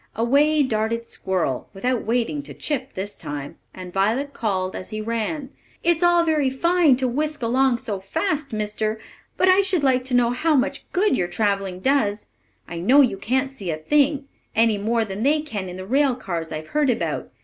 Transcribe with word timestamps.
Away 0.15 0.63
darted 0.63 1.05
squirrel, 1.05 1.69
without 1.75 2.05
waiting 2.07 2.41
to 2.41 2.55
chip 2.55 2.93
this 2.93 3.15
time, 3.15 3.59
and 3.71 3.93
Violet 3.93 4.33
called, 4.33 4.75
as 4.75 4.89
he 4.89 4.99
ran, 4.99 5.51
"It's 5.83 6.01
all 6.01 6.23
very 6.25 6.49
fine 6.49 6.95
to 6.95 7.07
whisk 7.07 7.43
along 7.43 7.77
so 7.77 7.99
fast, 7.99 8.51
mister; 8.51 8.99
but 9.37 9.47
I 9.47 9.61
should 9.61 9.83
like 9.83 10.03
to 10.05 10.15
know 10.15 10.31
how 10.31 10.55
much 10.55 10.91
good 10.91 11.15
your 11.15 11.27
travelling 11.27 11.81
does. 11.81 12.25
I 12.67 12.79
know 12.79 13.01
you 13.01 13.15
can't 13.17 13.51
see 13.51 13.69
a 13.69 13.77
thing, 13.77 14.27
any 14.55 14.79
more 14.79 15.05
than 15.05 15.21
they 15.21 15.39
can 15.41 15.69
in 15.69 15.77
the 15.77 15.85
rail 15.85 16.15
cars 16.15 16.51
I've 16.51 16.69
heard 16.73 16.89
about. 16.89 17.29